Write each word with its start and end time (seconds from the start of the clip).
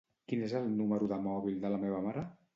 Quin 0.31 0.39
és 0.45 0.55
el 0.59 0.65
número 0.79 1.11
de 1.13 1.21
mòbil 1.27 1.61
de 1.69 1.73
la 1.77 1.81
meva 1.87 2.03
mare? 2.09 2.27